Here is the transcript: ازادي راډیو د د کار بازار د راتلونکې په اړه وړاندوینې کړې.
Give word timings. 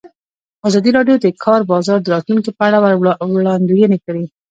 ازادي 0.67 0.91
راډیو 0.97 1.15
د 1.19 1.25
د 1.25 1.27
کار 1.43 1.61
بازار 1.71 1.99
د 2.01 2.07
راتلونکې 2.15 2.51
په 2.57 2.61
اړه 2.67 2.77
وړاندوینې 3.33 3.97
کړې. 4.05 4.23